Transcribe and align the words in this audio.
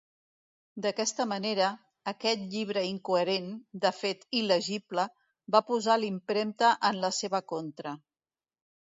D'aquesta 0.83 1.25
manera, 1.31 1.65
aquest 2.11 2.45
llibre 2.53 2.81
incoherent, 2.91 3.51
de 3.83 3.91
fet 3.97 4.25
il·legible, 4.39 5.05
va 5.57 5.61
posar 5.67 5.97
l'impremta 6.05 6.71
en 6.89 6.99
la 7.05 7.13
seva 7.19 7.43
contra. 7.53 7.93